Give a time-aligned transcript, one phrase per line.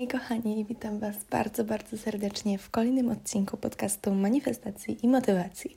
[0.00, 5.76] Hej kochani, witam Was bardzo, bardzo serdecznie w kolejnym odcinku podcastu Manifestacji i Motywacji.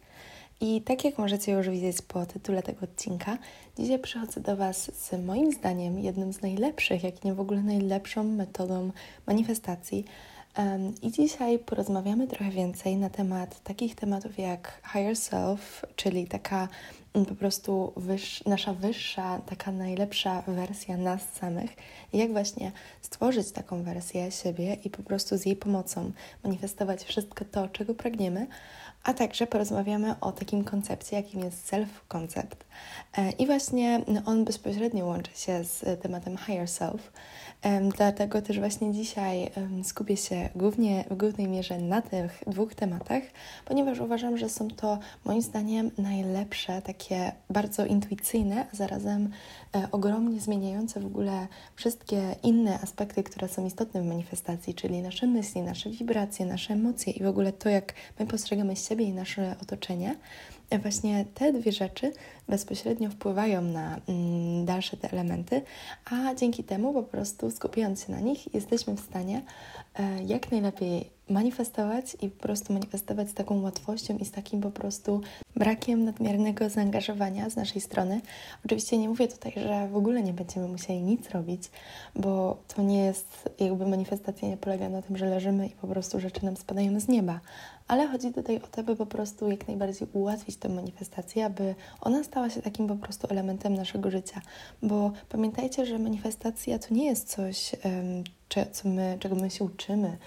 [0.61, 3.37] I tak jak możecie już widzieć po tytule tego odcinka,
[3.77, 8.23] dzisiaj przychodzę do Was z moim zdaniem jednym z najlepszych, jak nie w ogóle najlepszą
[8.23, 8.91] metodą
[9.27, 10.05] manifestacji.
[11.01, 16.67] I dzisiaj porozmawiamy trochę więcej na temat takich tematów jak higher self, czyli taka
[17.13, 21.69] po prostu wyż, nasza wyższa, taka najlepsza wersja nas samych
[22.13, 26.11] i jak właśnie stworzyć taką wersję siebie i po prostu z jej pomocą
[26.43, 28.47] manifestować wszystko to, czego pragniemy,
[29.03, 32.55] a także porozmawiamy o takim koncepcie, jakim jest self-concept.
[33.17, 37.11] E, I właśnie no, on bezpośrednio łączy się z tematem higher self,
[37.97, 39.51] Dlatego też właśnie dzisiaj
[39.83, 43.23] skupię się głównie, w głównej mierze na tych dwóch tematach,
[43.65, 49.31] ponieważ uważam, że są to moim zdaniem najlepsze, takie bardzo intuicyjne, a zarazem
[49.75, 55.27] e, ogromnie zmieniające w ogóle wszystkie inne aspekty, które są istotne w manifestacji, czyli nasze
[55.27, 59.55] myśli, nasze wibracje, nasze emocje i w ogóle to, jak my postrzegamy siebie i nasze
[59.61, 60.15] otoczenie.
[60.73, 62.13] E, właśnie te dwie rzeczy
[62.49, 65.61] bezpośrednio wpływają na mm, dalsze te elementy,
[66.05, 69.41] a dzięki temu po prostu skupiając się na nich, jesteśmy w stanie
[70.25, 75.21] jak najlepiej manifestować i po prostu manifestować z taką łatwością i z takim po prostu
[75.55, 78.21] brakiem nadmiernego zaangażowania z naszej strony.
[78.65, 81.63] Oczywiście nie mówię tutaj, że w ogóle nie będziemy musieli nic robić,
[82.15, 86.19] bo to nie jest, jakby manifestacja nie polega na tym, że leżymy i po prostu
[86.19, 87.39] rzeczy nam spadają z nieba,
[87.87, 92.23] ale chodzi tutaj o to, by po prostu jak najbardziej ułatwić tę manifestację, aby ona
[92.23, 94.41] stała się takim po prostu elementem naszego życia,
[94.81, 98.23] bo pamiętajcie, że manifestacja to nie jest coś, um,
[98.71, 100.17] co my, czego my się uczymy,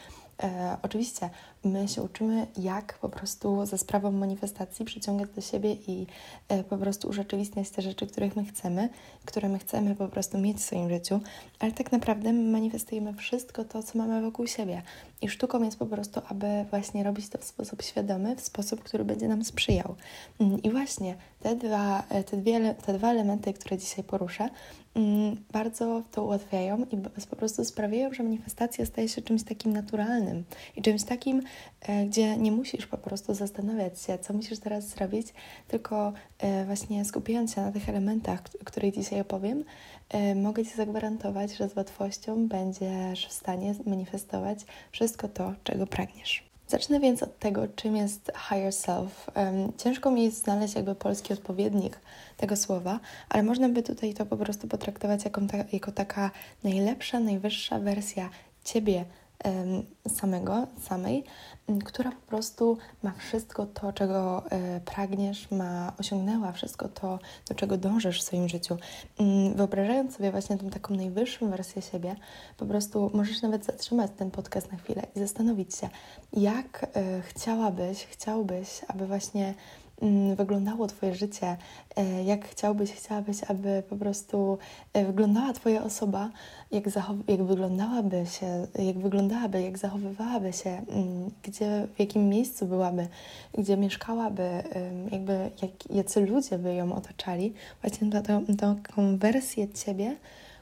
[0.42, 1.30] E, oczywiście
[1.67, 6.06] my się uczymy, jak po prostu za sprawą manifestacji przyciągać do siebie i
[6.48, 8.89] e, po prostu urzeczywistniać te rzeczy, których my chcemy,
[9.25, 11.20] które my chcemy po prostu mieć w swoim życiu,
[11.58, 14.83] ale tak naprawdę my manifestujemy wszystko to, co mamy wokół siebie.
[15.23, 19.05] I sztuką jest po prostu, aby właśnie robić to w sposób świadomy, w sposób, który
[19.05, 19.95] będzie nam sprzyjał.
[20.41, 24.48] Mm, I właśnie te dwa, e, te dwie, te dwa elementy, które dzisiaj poruszę,
[24.95, 26.96] mm, bardzo to ułatwiają i
[27.30, 30.45] po prostu sprawiają, że manifestacja staje się czymś takim naturalnym
[30.77, 31.42] i czymś takim,
[32.06, 35.27] gdzie nie musisz po prostu zastanawiać się, co musisz teraz zrobić,
[35.68, 39.64] tylko e, właśnie skupiając się na tych elementach, o których dzisiaj opowiem,
[40.34, 44.58] mogę Ci zagwarantować, że z łatwością będziesz w stanie manifestować
[44.92, 46.46] wszystko to, czego pragniesz.
[46.68, 49.30] Zacznę więc od tego, czym jest higher self.
[49.77, 52.00] Ciężko mi jest znaleźć jakby polski odpowiednik
[52.36, 55.40] tego słowa, ale można by tutaj to po prostu potraktować jako,
[55.72, 56.30] jako taka
[56.64, 58.30] najlepsza, najwyższa wersja
[58.64, 59.05] ciebie
[60.08, 61.24] samego, samej,
[61.85, 67.77] która po prostu ma wszystko to, czego e, pragniesz, ma osiągnęła wszystko to, do czego
[67.77, 68.77] dążysz w swoim życiu.
[69.55, 72.17] Wyobrażając sobie właśnie tą taką najwyższą wersję siebie,
[72.57, 75.89] po prostu możesz nawet zatrzymać ten podcast na chwilę i zastanowić się,
[76.33, 79.55] jak e, chciałabyś, chciałbyś, aby właśnie
[80.36, 81.57] wyglądało Twoje życie,
[81.96, 84.58] e, jak chciałbyś, chciałabyś, aby po prostu
[84.92, 86.30] e, wyglądała Twoja osoba,
[86.70, 86.84] jak,
[87.29, 93.08] jak wyglądałaby się, jak wyglądałaby, jak zachowywałaby się, mm, gdzie, w jakim miejscu byłaby,
[93.58, 94.62] gdzie mieszkałaby,
[95.12, 98.77] jakby jak, jacy ludzie by ją otaczali, właśnie tą, tą,
[99.18, 100.17] wersję Ciebie,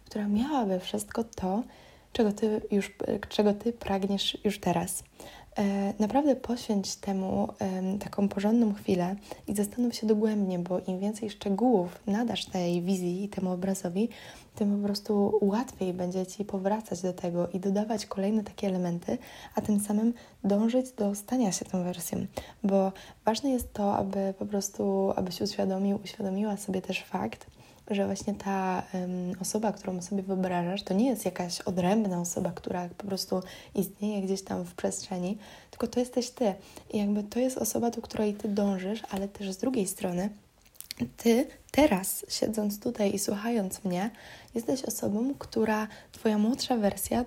[0.05, 1.62] która miałaby wszystko to,
[2.12, 2.93] czego Ty już,
[3.28, 5.05] czego Ty pragniesz już teraz.
[5.59, 7.48] E, naprawdę poświęć temu
[8.00, 9.16] taką porządną chwilę
[9.48, 14.09] i zastanów się dogłębnie, bo im więcej szczegółów nadasz tej wizji i temu obrazowi,
[14.54, 19.19] tym po prostu łatwiej będzie Ci powracać do tego i dodawać kolejne takie elementy,
[19.54, 22.26] a tym samym dążyć do stania się tą wersją,
[22.62, 22.92] bo
[23.25, 27.47] ważne jest to, aby po prostu, abyś uświadomił, uświadomiła sobie też fakt,
[27.91, 32.89] że właśnie ta um, osoba, którą sobie wyobrażasz, to nie jest jakaś odrębna osoba, która
[32.99, 33.43] po prostu
[33.75, 35.39] istnieje gdzieś tam w przestrzeni,
[35.71, 36.55] tylko to jesteś ty.
[36.93, 40.31] I jakby to jest osoba, do której ty dążysz, ale też z drugiej strony
[41.17, 44.11] ty teraz, siedząc tutaj i słuchając mnie,
[44.55, 47.21] jesteś osobą, która Twoja młodsza wersja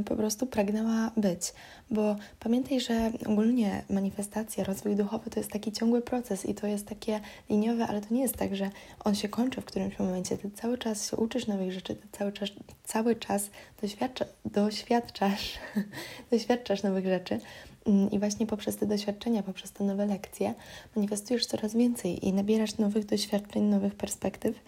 [0.00, 1.52] y, po prostu pragnęła być.
[1.90, 6.86] Bo pamiętaj, że ogólnie manifestacja, rozwój duchowy to jest taki ciągły proces i to jest
[6.86, 7.20] takie
[7.50, 8.70] liniowe, ale to nie jest tak, że
[9.04, 10.38] on się kończy w którymś momencie.
[10.38, 12.48] Ty cały czas się uczysz nowych rzeczy, ty cały czas,
[12.84, 13.50] cały czas
[13.82, 15.58] doświadcza, doświadczasz,
[16.30, 17.40] doświadczasz nowych rzeczy.
[17.88, 20.54] Mm, I właśnie poprzez te doświadczenia, poprzez te nowe lekcje
[20.96, 24.60] manifestujesz coraz więcej i nabierasz nowych doświadczeń, nowych perspektyw.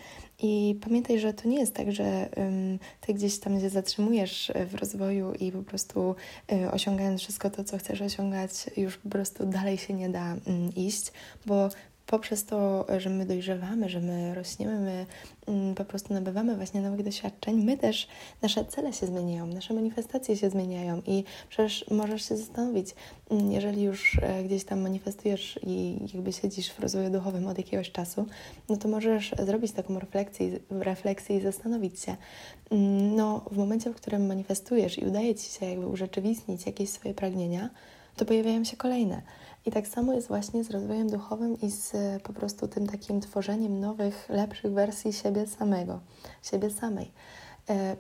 [0.43, 4.75] I pamiętaj, że to nie jest tak, że um, ty gdzieś tam się zatrzymujesz w
[4.75, 6.00] rozwoju i po prostu
[6.49, 10.75] um, osiągając wszystko to, co chcesz osiągać, już po prostu dalej się nie da um,
[10.76, 11.12] iść,
[11.46, 11.69] bo
[12.10, 15.06] poprzez to, że my dojrzewamy, że my rośniemy, my
[15.46, 18.08] mm, po prostu nabywamy właśnie nowych doświadczeń, my też,
[18.42, 22.94] nasze cele się zmieniają, nasze manifestacje się zmieniają i przecież możesz się zastanowić,
[23.30, 27.92] mm, jeżeli już e, gdzieś tam manifestujesz i jakby siedzisz w rozwoju duchowym od jakiegoś
[27.92, 28.26] czasu,
[28.68, 32.16] no to możesz zrobić taką refleksję, refleksję i zastanowić się,
[32.70, 37.14] mm, no w momencie, w którym manifestujesz i udaje Ci się jakby urzeczywistnić jakieś swoje
[37.14, 37.70] pragnienia,
[38.16, 39.22] to pojawiają się kolejne.
[39.66, 43.20] I tak samo jest właśnie z rozwojem duchowym i z e, po prostu tym takim
[43.20, 46.00] tworzeniem nowych, lepszych wersji siebie samego,
[46.42, 47.12] siebie samej.
[47.70, 47.96] E,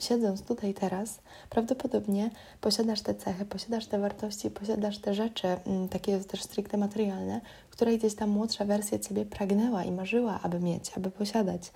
[0.00, 1.20] siedząc tutaj teraz,
[1.50, 2.30] prawdopodobnie
[2.60, 7.40] posiadasz te cechy, posiadasz te wartości, posiadasz te rzeczy, mm, takie też stricte materialne,
[7.70, 11.72] które gdzieś tam młodsza wersja ciebie pragnęła i marzyła, aby mieć, aby posiadać.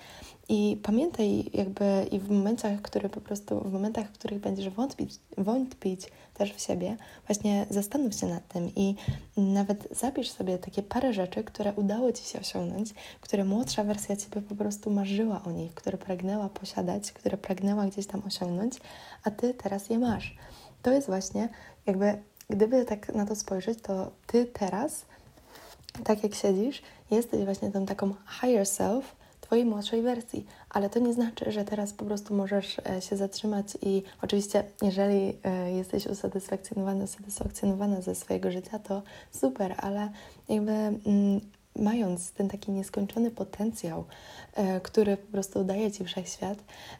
[0.48, 5.14] I pamiętaj jakby i w momentach, które po prostu, w momentach, w których będziesz wątpić,
[5.38, 6.00] wątpić
[6.38, 6.96] też w siebie,
[7.26, 8.94] właśnie zastanów się nad tym i
[9.36, 14.42] nawet zapisz sobie takie parę rzeczy, które udało Ci się osiągnąć, które młodsza wersja Ciebie
[14.42, 18.74] po prostu marzyła o nich, które pragnęła posiadać, które pragnęła gdzieś tam osiągnąć,
[19.24, 20.36] a Ty teraz je masz.
[20.82, 21.48] To jest właśnie
[21.86, 25.04] jakby, gdyby tak na to spojrzeć, to Ty teraz,
[26.04, 29.17] tak jak siedzisz, jesteś właśnie tą taką higher self,
[29.48, 33.66] Twojej młodszej wersji, ale to nie znaczy, że teraz po prostu możesz e, się zatrzymać
[33.82, 40.08] i oczywiście, jeżeli e, jesteś usatysfakcjonowana, usatysfakcjonowana ze swojego życia, to super, ale
[40.48, 41.40] jakby mm,
[41.78, 44.04] mając ten taki nieskończony potencjał,
[44.54, 46.58] e, który po prostu daje Ci wszechświat,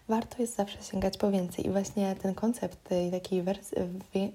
[0.09, 1.67] warto jest zawsze sięgać po więcej.
[1.67, 3.45] I właśnie ten koncept tej takiej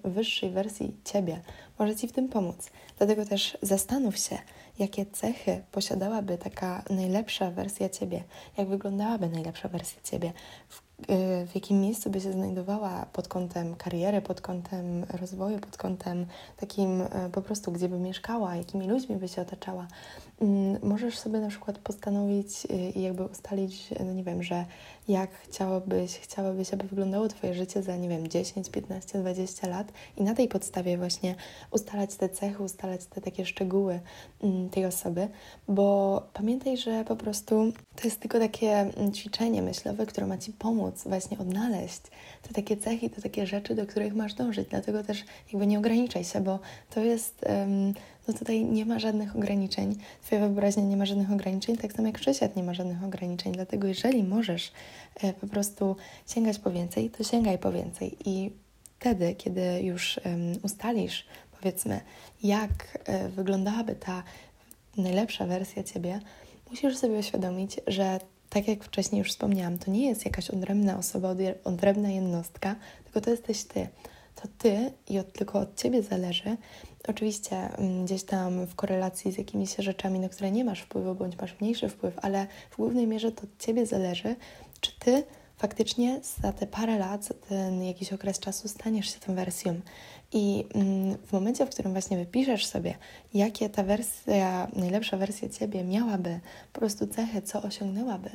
[0.04, 1.42] wyższej wersji Ciebie
[1.80, 2.70] może Ci w tym pomóc.
[2.98, 4.38] Dlatego też zastanów się,
[4.80, 8.24] jakie cechy posiadałaby taka najlepsza wersja Ciebie,
[8.58, 10.34] jak wyglądałaby najlepsza wersja Ciebie,
[10.70, 10.82] w,
[11.48, 16.26] w jakim miejscu by się znajdowała pod kątem kariery, pod kątem rozwoju, pod kątem
[16.58, 19.88] takim y, po prostu, gdzie by mieszkała, jakimi ludźmi by się otaczała.
[20.42, 24.66] Mm, możesz sobie na przykład postanowić y, i jakby ustalić, no nie wiem, że
[25.08, 30.24] jak chciałabyś, chciałabyś, aby wyglądało Twoje życie za, nie wiem, 10, 15, 20 lat i
[30.24, 31.36] na tej podstawie właśnie
[31.72, 34.00] ustalać te cechy, ustalać te takie szczegóły
[34.44, 35.28] mm, tej osoby,
[35.68, 40.54] bo pamiętaj, że po prostu to jest tylko takie mm, ćwiczenie myślowe, które ma Ci
[40.54, 42.02] pomóc właśnie odnaleźć
[42.42, 46.24] te takie cechy, te takie rzeczy, do których masz dążyć, dlatego też jakby nie ograniczaj
[46.24, 46.60] się, bo
[46.90, 47.46] to jest...
[47.50, 47.94] Um,
[48.28, 49.96] no tutaj nie ma żadnych ograniczeń.
[50.22, 53.54] Twoja wyobraźnia nie ma żadnych ograniczeń, tak samo jak wszechświat nie ma żadnych ograniczeń.
[53.54, 54.72] Dlatego jeżeli możesz
[55.22, 55.96] e, po prostu
[56.28, 58.18] sięgać po więcej, to sięgaj po więcej.
[58.26, 58.52] I
[59.00, 60.20] wtedy, kiedy już
[60.64, 61.26] ustalisz,
[61.60, 62.02] powiedzmy,
[62.44, 64.24] jak e, wyglądałaby ta
[64.98, 66.20] najlepsza wersja Ciebie,
[66.70, 71.36] musisz sobie uświadomić, że tak jak wcześniej już wspomniałam, to nie jest jakaś odrębna osoba,
[71.64, 73.88] odrębna jednostka, tylko to jesteś Ty.
[74.36, 76.58] To Ty i od, tylko od Ciebie zależy,
[77.08, 81.38] Oczywiście mm, gdzieś tam w korelacji z jakimiś rzeczami, na które nie masz wpływu, bądź
[81.38, 84.36] masz mniejszy wpływ, ale w głównej mierze to od Ciebie zależy,
[84.82, 85.24] czy Ty
[85.58, 89.80] faktycznie za te parę lat, za ten jakiś okres czasu staniesz się tą wersją.
[90.34, 92.98] I mm, w momencie, w którym właśnie wypiszesz sobie,
[93.34, 96.40] jakie ta wersja, najlepsza wersja Ciebie miałaby,
[96.74, 98.30] po prostu cechy, co osiągnęłaby,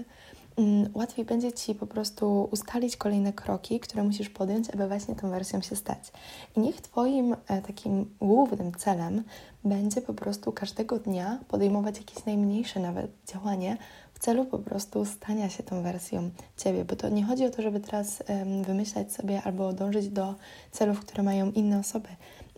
[0.95, 5.61] łatwiej będzie Ci po prostu ustalić kolejne kroki, które musisz podjąć, aby właśnie tą wersją
[5.61, 6.13] się stać.
[6.57, 9.23] I niech Twoim e, takim głównym celem
[9.65, 13.77] będzie po prostu każdego dnia podejmować jakieś najmniejsze nawet działanie
[14.15, 17.63] w celu po prostu stania się tą wersją Ciebie, bo to nie chodzi o to,
[17.63, 18.23] żeby teraz
[18.67, 20.35] wymyślać sobie albo dążyć do
[20.71, 22.09] celów, które mają inne osoby,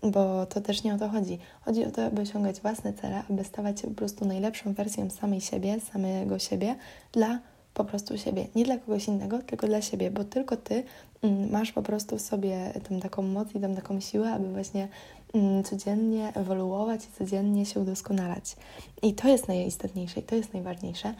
[0.03, 1.39] bo to też nie o to chodzi.
[1.65, 5.41] Chodzi o to, aby osiągać własne cele, aby stawać się po prostu najlepszą wersją samej
[5.41, 6.77] siebie, samego siebie
[7.13, 7.39] dla
[7.85, 8.47] po prostu siebie.
[8.55, 10.83] Nie dla kogoś innego, tylko dla siebie, bo tylko ty
[11.23, 14.89] mm, masz po prostu w sobie tą taką moc i tą taką siłę, aby właśnie
[15.35, 18.57] mm, codziennie ewoluować i codziennie się udoskonalać.
[19.03, 21.15] I to jest najistotniejsze i to jest najważniejsze.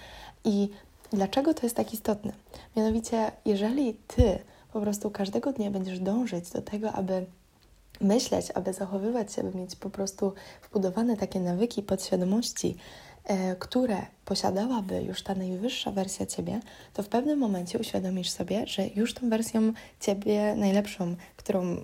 [0.45, 0.69] I
[1.13, 2.33] dlaczego to jest tak istotne?
[2.77, 4.39] Mianowicie, jeżeli ty
[4.73, 7.27] po prostu każdego dnia będziesz dążyć do tego, aby
[8.01, 12.77] myśleć, aby zachowywać się, aby mieć po prostu wbudowane takie nawyki podświadomości,
[13.59, 16.61] które posiadałaby już ta najwyższa wersja ciebie,
[16.95, 21.77] to w pewnym momencie uświadomisz sobie, że już tą wersją ciebie najlepszą, którą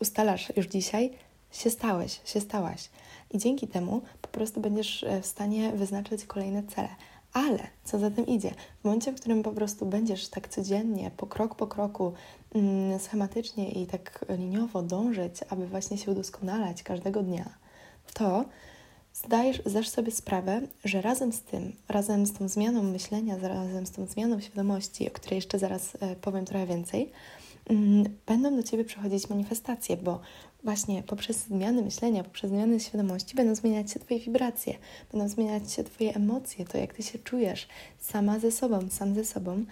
[0.00, 1.10] ustalasz już dzisiaj,
[1.52, 2.88] się stałeś, się stałaś.
[3.30, 6.88] I dzięki temu po prostu będziesz e, w stanie wyznaczyć kolejne cele.
[7.32, 8.50] Ale co za tym idzie?
[8.80, 12.12] W momencie, w którym po prostu będziesz tak codziennie, po krok po kroku,
[12.54, 17.44] mm, schematycznie i tak liniowo dążyć, aby właśnie się udoskonalać każdego dnia,
[18.14, 18.44] to
[19.14, 23.90] zdajesz, zdasz sobie sprawę, że razem z tym, razem z tą zmianą myślenia, razem z
[23.90, 27.10] tą zmianą świadomości, o której jeszcze zaraz e, powiem trochę więcej,
[27.66, 30.20] mm, będą do Ciebie przychodzić manifestacje, bo
[30.64, 34.74] właśnie poprzez zmiany myślenia, poprzez zmiany świadomości będą zmieniać się Twoje wibracje,
[35.12, 37.68] będą zmieniać się Twoje emocje, to jak Ty się czujesz
[38.00, 39.64] sama ze sobą, sam ze sobą,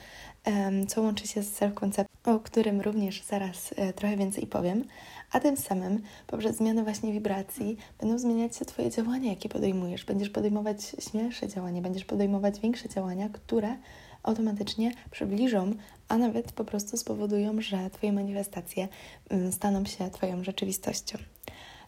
[0.89, 4.85] co łączy się z self-concept, o którym również zaraz e, trochę więcej powiem,
[5.33, 10.05] a tym samym poprzez zmianę właśnie wibracji będą zmieniać się Twoje działania, jakie podejmujesz.
[10.05, 13.77] Będziesz podejmować śmielsze działania, będziesz podejmować większe działania, które
[14.23, 15.73] automatycznie przybliżą,
[16.09, 18.89] a nawet po prostu spowodują, że Twoje manifestacje
[19.31, 21.19] mm, staną się Twoją rzeczywistością.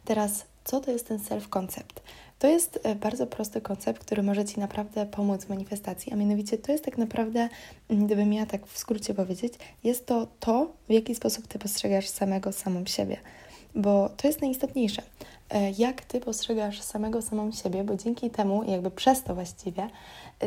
[0.04, 2.00] Teraz, co to jest ten self-concept?
[2.38, 6.58] To jest e, bardzo prosty koncept, który może Ci naprawdę pomóc w manifestacji, a mianowicie
[6.58, 7.48] to jest tak naprawdę,
[7.88, 12.08] mm, gdybym ja tak w skrócie powiedzieć, jest to to, w jaki sposób Ty postrzegasz
[12.08, 13.16] samego, samą siebie,
[13.74, 15.02] bo to jest najistotniejsze.
[15.50, 19.88] E, jak Ty postrzegasz samego, samą siebie, bo dzięki temu, jakby przez to właściwie,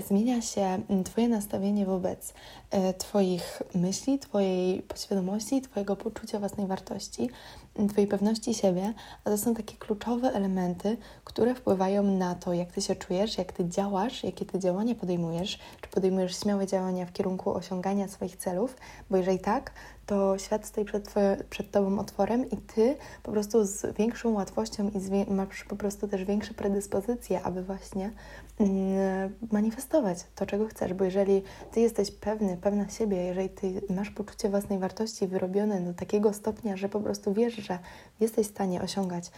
[0.01, 2.33] zmienia się mm, Twoje nastawienie wobec
[2.71, 7.29] e, Twoich myśli, Twojej podświadomości, Twojego poczucia własnej wartości,
[7.75, 12.71] mm, Twojej pewności siebie, a to są takie kluczowe elementy, które wpływają na to, jak
[12.71, 17.13] Ty się czujesz, jak Ty działasz, jakie Ty działania podejmujesz, czy podejmujesz śmiałe działania w
[17.13, 18.77] kierunku osiągania swoich celów,
[19.09, 19.71] bo jeżeli tak,
[20.05, 21.13] to świat stoi przed,
[21.49, 24.91] przed Tobą otworem i Ty po prostu z większą łatwością
[25.27, 28.11] i masz po prostu też większe predyspozycje, aby właśnie
[29.51, 34.49] manifestować to, czego chcesz, bo jeżeli Ty jesteś pewny, pewna siebie, jeżeli Ty masz poczucie
[34.49, 37.79] własnej wartości wyrobione do takiego stopnia, że po prostu wiesz, że
[38.19, 39.31] jesteś w stanie osiągać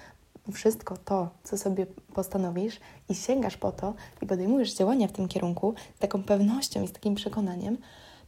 [0.53, 5.73] wszystko to, co sobie postanowisz i sięgasz po to i podejmujesz działania w tym kierunku
[5.95, 7.77] z taką pewnością i z takim przekonaniem,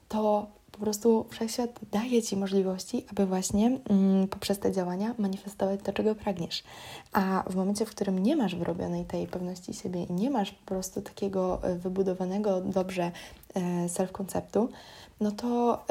[0.08, 0.48] to
[0.82, 6.64] prostu wszechświat daje Ci możliwości, aby właśnie mm, poprzez te działania manifestować to, czego pragniesz.
[7.14, 10.66] A w momencie, w którym nie masz wyrobionej tej pewności siebie i nie masz po
[10.66, 13.12] prostu takiego e, wybudowanego dobrze
[13.56, 14.68] e, self-konceptu,
[15.20, 15.82] no to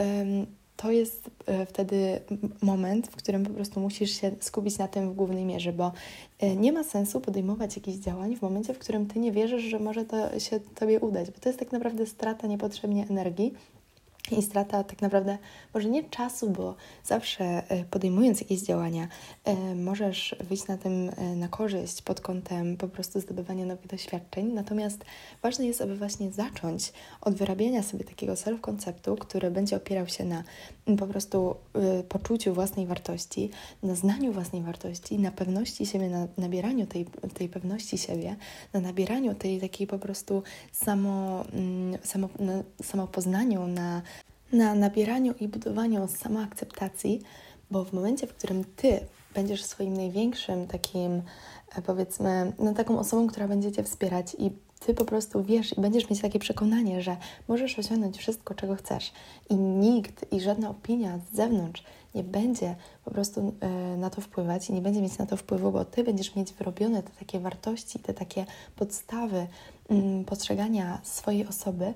[0.77, 2.21] to jest e, wtedy
[2.63, 5.93] moment, w którym po prostu musisz się skupić na tym w głównej mierze, bo
[6.57, 10.05] nie ma sensu podejmować jakichś działań w momencie, w którym ty nie wierzysz, że może
[10.05, 13.55] to się tobie udać, bo to jest tak naprawdę strata niepotrzebnie energii,
[14.39, 15.39] i strata tak naprawdę
[15.75, 19.09] może nie czasu, bo zawsze e, podejmując jakieś działania,
[19.45, 24.53] e, możesz wyjść na tym e, na korzyść pod kątem po prostu zdobywania nowych doświadczeń.
[24.53, 25.05] Natomiast
[25.43, 30.45] ważne jest, aby właśnie zacząć od wyrabiania sobie takiego self-konceptu, który będzie opierał się na
[30.99, 31.55] po prostu
[32.09, 33.51] poczuciu własnej wartości,
[33.83, 38.37] na znaniu własnej wartości, na pewności siebie, na nabieraniu tej, tej pewności siebie,
[38.73, 44.03] na nabieraniu tej takiej po prostu samo, mm, samo, na samopoznaniu, na
[44.53, 47.23] na nabieraniu i budowaniu samoakceptacji,
[47.71, 49.01] bo w momencie, w którym ty
[49.35, 51.23] będziesz swoim największym takim,
[51.77, 55.81] e, powiedzmy, no taką osobą, która będzie cię wspierać i ty po prostu wiesz i
[55.81, 57.17] będziesz mieć takie przekonanie, że
[57.49, 59.13] możesz osiągnąć wszystko, czego chcesz
[59.51, 63.53] i nikt i żadna opinia z zewnątrz nie będzie po prostu
[63.95, 66.53] y, na to wpływać i nie będzie mieć na to wpływu, bo ty będziesz mieć
[66.53, 69.47] wyrobione te takie wartości, te takie podstawy
[69.91, 71.95] y, postrzegania swojej osoby, E,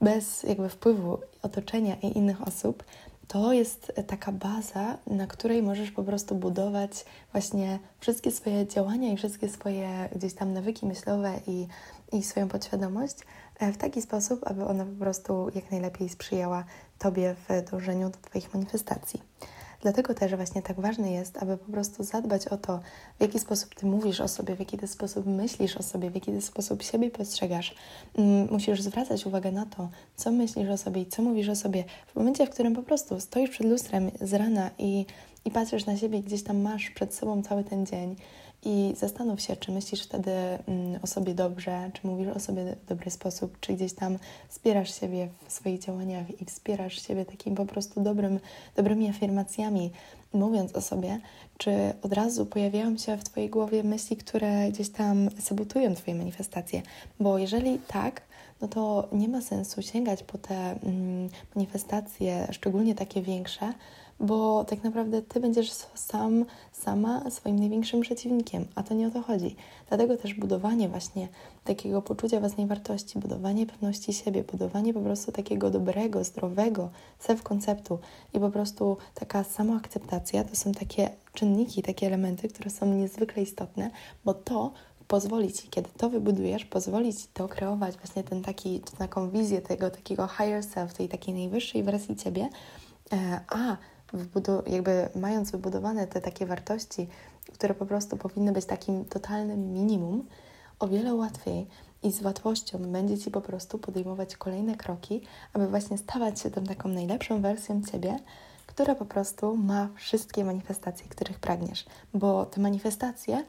[0.00, 2.84] bez jakby wpływu otoczenia i innych osób,
[3.28, 9.16] to jest taka baza, na której możesz po prostu budować właśnie wszystkie swoje działania i
[9.16, 11.66] wszystkie swoje gdzieś tam nawyki myślowe i,
[12.12, 13.16] i swoją podświadomość
[13.58, 16.64] e, w taki sposób, aby ona po prostu jak najlepiej sprzyjała
[16.98, 19.22] Tobie w dążeniu do Twoich manifestacji.
[19.84, 22.80] Dlatego też właśnie tak ważne jest, aby po prostu zadbać o to,
[23.18, 26.14] w jaki sposób ty mówisz o sobie, w jaki ty sposób myślisz o sobie, w
[26.14, 27.74] jaki ty sposób siebie postrzegasz.
[28.18, 31.84] Mm, musisz zwracać uwagę na to, co myślisz o sobie i co mówisz o sobie
[32.06, 35.06] w momencie, w którym po prostu stoisz przed lustrem z rana i,
[35.44, 38.16] i patrzysz na siebie, gdzieś tam masz przed sobą cały ten dzień
[38.64, 42.88] i zastanów się, czy myślisz wtedy mm, o sobie dobrze, czy mówisz o sobie w
[42.88, 44.18] dobry sposób, czy gdzieś tam
[44.48, 48.40] wspierasz siebie w swoich działaniach i wspierasz siebie takim po prostu dobrym,
[48.76, 49.90] dobrymi afirmacjami,
[50.32, 51.20] mówiąc o sobie,
[51.58, 51.70] czy
[52.02, 56.82] od razu pojawiają się w Twojej głowie myśli, które gdzieś tam sabotują Twoje manifestacje.
[57.20, 58.22] Bo jeżeli tak,
[58.64, 63.72] no to nie ma sensu sięgać po te mm, manifestacje, szczególnie takie większe,
[64.20, 69.22] bo tak naprawdę ty będziesz sam, sama swoim największym przeciwnikiem, a to nie o to
[69.22, 69.56] chodzi.
[69.88, 71.28] Dlatego też budowanie właśnie
[71.64, 76.90] takiego poczucia własnej wartości, budowanie pewności siebie, budowanie po prostu takiego dobrego, zdrowego
[77.20, 77.98] self-konceptu
[78.34, 83.90] i po prostu taka samoakceptacja to są takie czynniki, takie elementy, które są niezwykle istotne,
[84.24, 84.72] bo to
[85.08, 89.90] pozwoli Ci, kiedy to wybudujesz, pozwoli Ci to kreować właśnie ten taki, taką wizję tego
[89.90, 92.48] takiego higher self, tej takiej najwyższej wersji Ciebie,
[93.12, 93.76] e, a
[94.66, 97.08] jakby mając wybudowane te takie wartości,
[97.52, 100.26] które po prostu powinny być takim totalnym minimum,
[100.78, 101.66] o wiele łatwiej
[102.02, 105.20] i z łatwością będzie Ci po prostu podejmować kolejne kroki,
[105.52, 108.18] aby właśnie stawać się tą taką najlepszą wersją Ciebie,
[108.66, 111.84] która po prostu ma wszystkie manifestacje, których pragniesz,
[112.14, 113.44] bo te manifestacje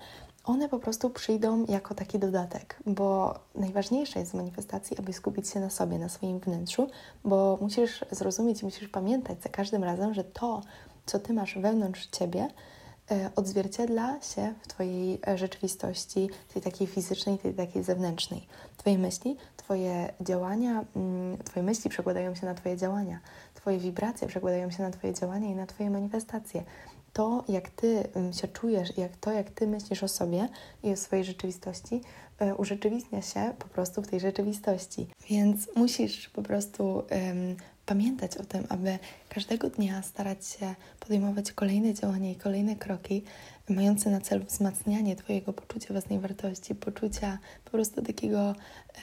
[0.46, 5.60] one po prostu przyjdą jako taki dodatek, bo najważniejsze jest w manifestacji, aby skupić się
[5.60, 6.88] na sobie, na swoim wnętrzu,
[7.24, 10.62] bo musisz zrozumieć, musisz pamiętać za każdym razem, że to,
[11.06, 12.48] co ty masz wewnątrz ciebie,
[13.12, 18.48] e, odzwierciedla się w Twojej rzeczywistości, tej takiej fizycznej, tej takiej zewnętrznej.
[18.78, 23.20] Twoje myśli, Twoje działania, mm, Twoje myśli przekładają się na Twoje działania,
[23.54, 26.64] Twoje wibracje przekładają się na Twoje działania i na Twoje manifestacje
[27.16, 30.50] to, jak ty się czujesz, jak to, jak ty myślisz o sobie
[30.84, 32.02] i o swojej rzeczywistości,
[32.40, 35.08] e, urzeczywistnia się po prostu w tej rzeczywistości.
[35.30, 37.56] Więc musisz po prostu um,
[37.86, 39.00] pamiętać o tym, aby
[39.30, 43.24] każdego dnia starać się podejmować kolejne działania i kolejne kroki,
[43.70, 48.56] mające na celu wzmacnianie Twojego poczucia własnej wartości, poczucia po prostu takiego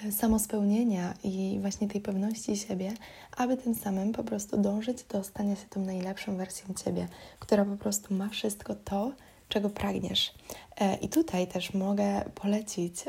[0.05, 2.93] e, samospełnienia i właśnie tej pewności siebie,
[3.37, 7.09] aby tym samym po prostu dążyć do stania się tą najlepszą wersją Ciebie,
[7.39, 9.13] która po prostu ma wszystko to,
[9.53, 10.35] czego pragniesz.
[10.81, 13.05] E, I tutaj też mogę polecić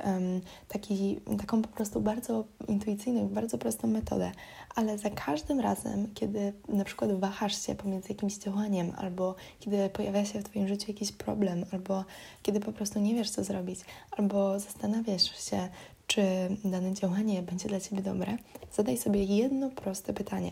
[0.67, 4.31] taki, taką po prostu bardzo intuicyjną, bardzo prostą metodę,
[4.75, 10.25] ale za każdym razem, kiedy na przykład wahasz się pomiędzy jakimś działaniem, albo kiedy pojawia
[10.25, 12.05] się w Twoim życiu jakiś problem, albo
[12.41, 13.79] kiedy po prostu nie wiesz, co zrobić,
[14.12, 15.69] albo zastanawiasz się,
[16.07, 16.23] czy
[16.65, 18.38] dane działanie będzie dla Ciebie dobre,
[18.73, 20.51] zadaj sobie jedno proste pytanie.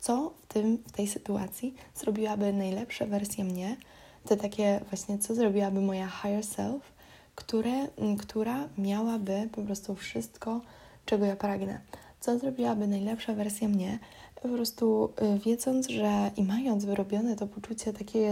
[0.00, 3.76] Co w, tym, w tej sytuacji zrobiłaby najlepsza wersja mnie,
[4.28, 6.92] to takie właśnie, co zrobiłaby moja higher self,
[7.34, 7.86] które,
[8.18, 10.60] która miałaby po prostu wszystko,
[11.06, 11.80] czego ja pragnę.
[12.20, 13.98] Co zrobiłaby najlepsza wersja mnie,
[14.42, 18.30] po prostu y, wiedząc, że i mając wyrobione to poczucie takie,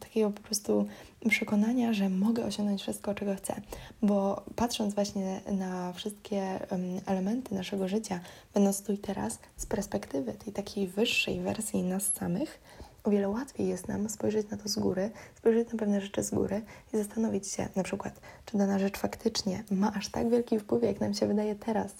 [0.00, 0.86] takiego po prostu
[1.28, 3.60] przekonania, że mogę osiągnąć wszystko, czego chcę.
[4.02, 6.58] Bo patrząc właśnie na wszystkie
[7.06, 8.20] elementy naszego życia,
[8.54, 12.60] będąc tu i teraz, z perspektywy tej takiej wyższej wersji nas samych,
[13.04, 16.30] o wiele łatwiej jest nam spojrzeć na to z góry, spojrzeć na pewne rzeczy z
[16.30, 20.82] góry i zastanowić się na przykład, czy dana rzecz faktycznie ma aż tak wielki wpływ,
[20.82, 21.92] jak nam się wydaje teraz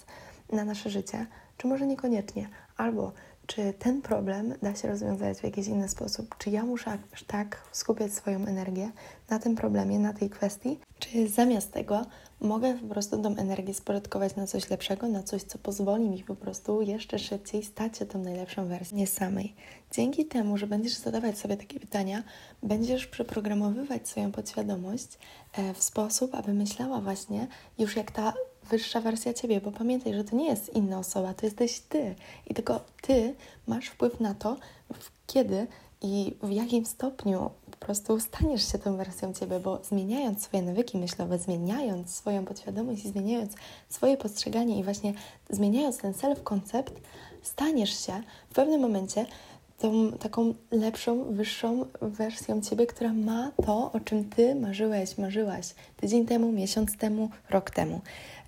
[0.51, 1.25] na nasze życie,
[1.57, 3.11] czy może niekoniecznie, albo
[3.55, 7.63] czy ten problem da się rozwiązać w jakiś inny sposób, czy ja muszę aż tak
[7.71, 8.91] skupiać swoją energię
[9.29, 12.05] na tym problemie, na tej kwestii, czy zamiast tego
[12.41, 16.35] mogę po prostu tą energię spożytkować na coś lepszego, na coś, co pozwoli mi po
[16.35, 19.55] prostu jeszcze szybciej stać się tą najlepszą wersją nie samej.
[19.91, 22.23] Dzięki temu, że będziesz zadawać sobie takie pytania,
[22.63, 25.07] będziesz przeprogramowywać swoją podświadomość
[25.53, 27.47] e, w sposób, aby myślała właśnie
[27.77, 28.33] już jak ta
[28.69, 32.15] wyższa wersja ciebie, bo pamiętaj, że to nie jest inna osoba, to jesteś ty.
[32.47, 33.35] I tylko ty
[33.67, 34.57] masz wpływ na to,
[35.27, 35.67] kiedy
[36.01, 40.97] i w jakim stopniu po prostu staniesz się tą wersją ciebie, bo zmieniając swoje nawyki
[40.97, 43.53] myślowe, zmieniając swoją podświadomość i zmieniając
[43.89, 45.13] swoje postrzeganie i właśnie
[45.49, 46.91] zmieniając ten self-concept,
[47.41, 49.25] staniesz się w pewnym momencie
[49.83, 56.25] tą taką lepszą, wyższą wersją ciebie, która ma to, o czym ty marzyłeś, marzyłaś tydzień
[56.25, 58.01] temu, miesiąc temu, rok temu.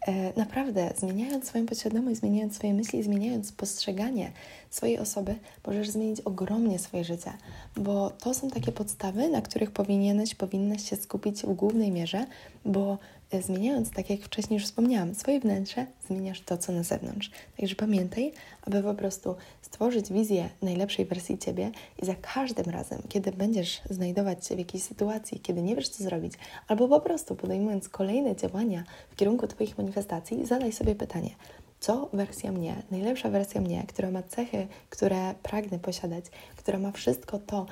[0.07, 4.31] E, naprawdę, zmieniając swoją podświadomość, zmieniając swoje myśli, zmieniając postrzeganie
[4.69, 5.35] swojej osoby,
[5.67, 7.31] możesz zmienić ogromnie swoje życie,
[7.75, 12.25] bo to są takie podstawy, na których powinieneś, powinnaś się skupić w głównej mierze,
[12.65, 12.97] bo
[13.41, 17.31] zmieniając, tak jak wcześniej już wspomniałam, swoje wnętrze, zmieniasz to, co na zewnątrz.
[17.57, 23.31] Także pamiętaj, aby po prostu stworzyć wizję najlepszej wersji Ciebie i za każdym razem, kiedy
[23.31, 26.33] będziesz znajdować się w jakiejś sytuacji, kiedy nie wiesz, co zrobić,
[26.67, 31.29] albo po prostu podejmując kolejne działania w kierunku Twoich manifestacji, zadaj sobie pytanie,
[31.79, 37.39] co wersja mnie, najlepsza wersja mnie, która ma cechy, które pragnę posiadać, która ma wszystko
[37.39, 37.65] to,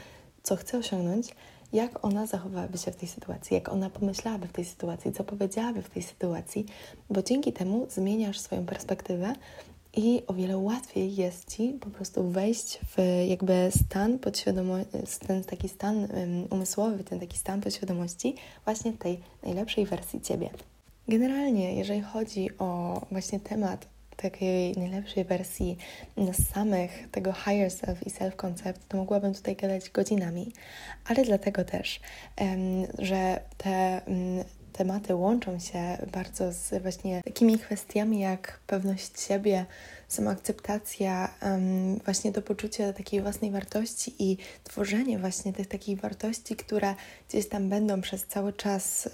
[0.43, 1.27] co chcę osiągnąć,
[1.73, 5.81] jak ona zachowałaby się w tej sytuacji, jak ona pomyślałaby w tej sytuacji, co powiedziałaby
[5.81, 6.65] w tej sytuacji,
[7.09, 9.33] bo dzięki temu zmieniasz swoją perspektywę
[9.95, 14.91] i o wiele łatwiej jest Ci po prostu wejść w jakby stan podświadomości,
[15.27, 16.09] ten taki stan um,
[16.49, 20.49] umysłowy, ten taki stan podświadomości właśnie tej najlepszej wersji Ciebie.
[21.07, 23.92] Generalnie, jeżeli chodzi o właśnie temat
[24.23, 25.77] takiej najlepszej wersji
[26.17, 30.51] nas samych, tego higher self i self-concept, to mogłabym tutaj gadać godzinami,
[31.05, 31.99] ale dlatego też,
[32.99, 39.65] że te um, tematy łączą się bardzo z właśnie takimi kwestiami jak pewność siebie,
[40.13, 41.30] samoakceptacja,
[42.06, 46.95] właśnie to poczucie takiej własnej wartości i tworzenie właśnie tych takich wartości, które
[47.30, 49.10] gdzieś tam będą przez cały czas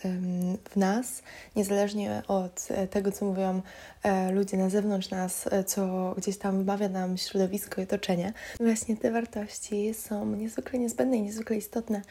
[0.69, 1.21] w nas,
[1.55, 3.61] niezależnie od e, tego, co mówią
[4.03, 8.33] e, ludzie na zewnątrz nas, e, co gdzieś tam wymawia nam środowisko i otoczenie.
[8.59, 12.01] Właśnie te wartości są niezwykle niezbędne i niezwykle istotne,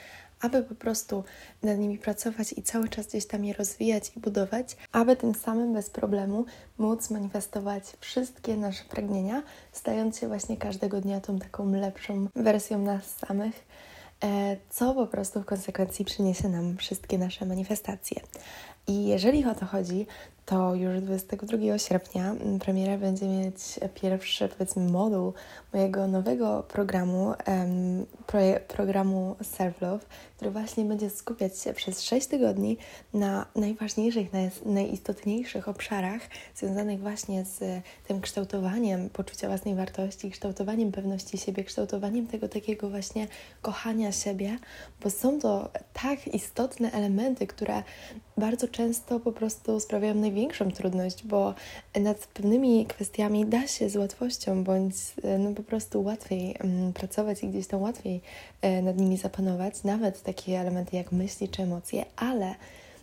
[0.40, 1.24] aby po prostu
[1.62, 5.72] nad nimi pracować i cały czas gdzieś tam je rozwijać i budować, aby tym samym
[5.72, 6.44] bez problemu
[6.78, 13.16] móc manifestować wszystkie nasze pragnienia, stając się właśnie każdego dnia tą taką lepszą wersją nas
[13.16, 13.66] samych
[14.24, 18.20] e, co po prostu w konsekwencji przyniesie nam wszystkie nasze manifestacje.
[18.86, 20.06] I jeżeli o to chodzi,
[20.48, 23.54] to już 22 sierpnia premiera będzie mieć
[23.94, 25.32] pierwszy, powiedzmy, moduł
[25.72, 28.06] mojego nowego programu, um,
[28.68, 30.04] programu Self Love,
[30.36, 32.76] który właśnie będzie skupiać się przez 6 tygodni
[33.14, 36.22] na najważniejszych, naj, najistotniejszych obszarach
[36.54, 43.26] związanych właśnie z tym kształtowaniem poczucia własnej wartości, kształtowaniem pewności siebie, kształtowaniem tego takiego właśnie
[43.62, 44.58] kochania siebie,
[45.02, 47.82] bo są to tak istotne elementy, które
[48.38, 51.54] bardzo często po prostu sprawiają największą trudność, bo
[52.00, 54.94] nad pewnymi kwestiami da się z łatwością bądź
[55.38, 58.20] no, po prostu łatwiej um, pracować i gdzieś tam łatwiej
[58.62, 62.54] e, nad nimi zapanować, nawet takie elementy jak myśli czy emocje, ale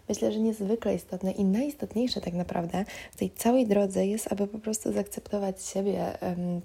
[0.10, 4.60] myślę, że niezwykle istotne i najistotniejsze tak naprawdę w tej całej drodze jest, aby po
[4.60, 6.18] prostu zaakceptować siebie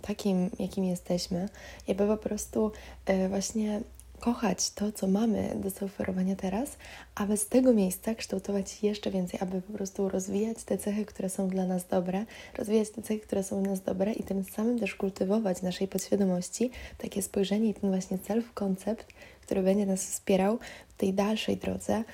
[0.02, 1.48] takim, jakim jesteśmy,
[1.88, 2.72] i aby po prostu
[3.06, 3.80] e, właśnie
[4.20, 6.76] kochać to, co mamy do zaoferowania teraz,
[7.14, 11.48] aby z tego miejsca kształtować jeszcze więcej, aby po prostu rozwijać te cechy, które są
[11.48, 12.24] dla nas dobre,
[12.58, 16.70] rozwijać te cechy, które są dla nas dobre i tym samym też kultywować naszej podświadomości
[16.98, 19.04] takie spojrzenie i ten właśnie self-koncept,
[19.42, 22.04] który będzie nas wspierał w tej dalszej drodze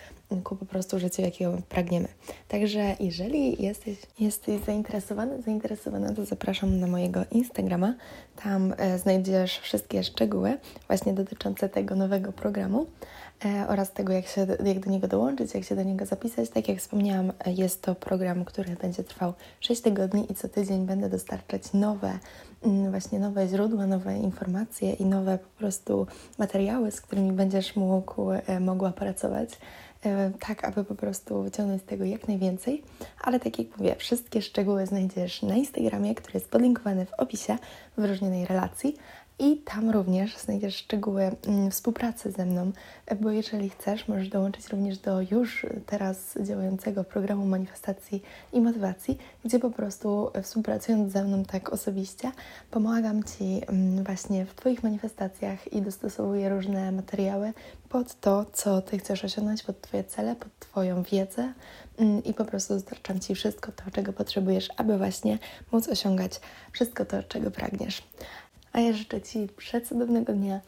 [0.44, 2.08] ku po prostu życiu, jakiego pragniemy.
[2.48, 7.94] Także jeżeli jesteś, jesteś zainteresowany, zainteresowana, to zapraszam na mojego Instagrama.
[8.42, 12.86] Tam e, znajdziesz wszystkie szczegóły właśnie dotyczące tego nowego programu
[13.44, 16.50] e, oraz tego, jak, się, jak do niego dołączyć, jak się do niego zapisać.
[16.50, 20.86] Tak jak wspomniałam, e, jest to program, który będzie trwał 6 tygodni i co tydzień
[20.86, 22.18] będę dostarczać nowe
[22.64, 26.06] mm, właśnie nowe źródła, nowe informacje i nowe po prostu
[26.38, 29.50] materiały, z którymi będziesz mógł, e, mogła pracować.
[30.40, 32.82] Tak aby po prostu wyciągnąć z tego jak najwięcej.
[33.20, 37.58] Ale tak jak mówię, wszystkie szczegóły znajdziesz na Instagramie, który jest podlinkowany w opisie
[37.96, 38.96] wyróżnionej relacji.
[39.38, 42.72] I tam również znajdziesz szczegóły mm, współpracy ze mną,
[43.20, 48.22] bo jeżeli chcesz, możesz dołączyć również do już teraz działającego programu manifestacji
[48.52, 52.32] i motywacji, gdzie po prostu współpracując ze mną tak osobiście,
[52.70, 57.52] pomagam Ci mm, właśnie w Twoich manifestacjach i dostosowuję różne materiały
[57.88, 61.52] pod to, co Ty chcesz osiągnąć, pod Twoje cele, pod Twoją wiedzę
[61.98, 65.38] mm, i po prostu dostarczam Ci wszystko to, czego potrzebujesz, aby właśnie
[65.72, 66.40] móc osiągać
[66.72, 68.02] wszystko to, czego pragniesz.
[68.76, 70.60] A ja życzę Ci przecudownego dnia,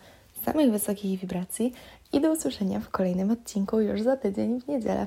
[0.44, 1.72] samych wysokich wibracji
[2.12, 5.06] i do usłyszenia w kolejnym odcinku już za tydzień w niedzielę.